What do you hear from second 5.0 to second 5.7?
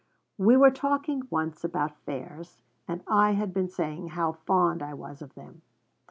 of them.